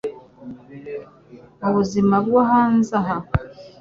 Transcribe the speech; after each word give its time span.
Mubuzima 1.61 2.15
bwo 2.25 2.39
hanze 2.49 2.91
aha 2.99 3.15